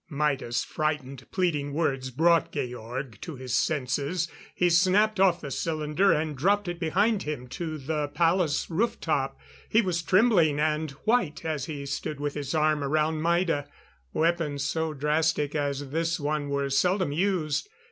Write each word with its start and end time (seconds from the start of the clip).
Maida's 0.09 0.63
frightened, 0.63 1.27
pleading 1.31 1.73
words 1.75 2.09
brought 2.09 2.51
Georg 2.51 3.21
to 3.21 3.35
his 3.35 3.53
senses. 3.55 4.27
He 4.55 4.67
snapped 4.71 5.19
off 5.19 5.41
the 5.41 5.51
cylinder 5.51 6.11
and 6.11 6.35
dropped 6.35 6.67
it 6.67 6.79
behind 6.79 7.21
him 7.21 7.47
to 7.49 7.77
the 7.77 8.07
palace 8.07 8.67
roof 8.71 8.99
top. 8.99 9.37
He 9.69 9.79
was 9.83 10.01
trembling 10.01 10.59
and 10.59 10.89
white 11.05 11.45
as 11.45 11.65
he 11.65 11.85
stood 11.85 12.19
with 12.19 12.33
his 12.33 12.55
arm 12.55 12.83
around 12.83 13.21
Maida. 13.21 13.67
Weapons 14.11 14.63
so 14.63 14.95
drastic 14.95 15.53
as 15.53 15.91
this 15.91 16.19
one 16.19 16.49
were 16.49 16.71
seldom 16.71 17.11
used. 17.11 17.69